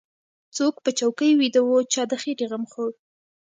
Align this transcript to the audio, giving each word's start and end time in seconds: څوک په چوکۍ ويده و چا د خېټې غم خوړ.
څوک 0.57 0.75
په 0.83 0.89
چوکۍ 0.99 1.31
ويده 1.35 1.61
و 1.63 1.69
چا 1.93 2.03
د 2.09 2.11
خېټې 2.21 2.45
غم 2.51 2.63
خوړ. 2.71 2.89